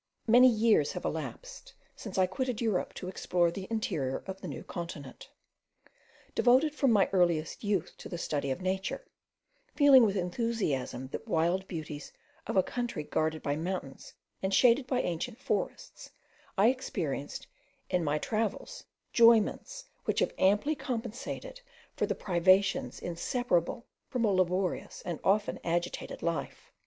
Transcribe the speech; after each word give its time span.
Many 0.25 0.47
years 0.47 0.93
have 0.93 1.05
elapsed 1.05 1.75
since 1.95 2.17
I 2.17 2.25
quitted 2.25 2.59
Europe, 2.59 2.95
to 2.95 3.07
explore 3.07 3.51
the 3.51 3.67
interior 3.69 4.23
of 4.25 4.41
the 4.41 4.47
New 4.47 4.63
Continent. 4.63 5.29
Devoted 6.33 6.73
from 6.73 6.91
my 6.91 7.07
earliest 7.13 7.63
youth 7.63 7.93
to 7.99 8.09
the 8.09 8.17
study 8.17 8.49
of 8.49 8.61
nature, 8.63 9.05
feeling 9.75 10.03
with 10.03 10.17
enthusiasm 10.17 11.09
the 11.09 11.21
wild 11.27 11.67
beauties 11.67 12.11
of 12.47 12.57
a 12.57 12.63
country 12.63 13.03
guarded 13.03 13.43
by 13.43 13.55
mountains 13.55 14.15
and 14.41 14.55
shaded 14.55 14.87
by 14.87 15.01
ancient 15.03 15.37
forests, 15.39 16.09
I 16.57 16.69
experienced 16.69 17.45
in 17.87 18.03
my 18.03 18.17
travels, 18.17 18.85
enjoyments 19.13 19.85
which 20.05 20.19
have 20.21 20.33
amply 20.39 20.73
compensated 20.73 21.61
for 21.95 22.07
the 22.07 22.15
privations 22.15 22.99
inseparable 22.99 23.85
from 24.07 24.25
a 24.25 24.33
laborious 24.33 25.03
and 25.05 25.19
often 25.23 25.59
agitated 25.63 26.23
life. 26.23 26.71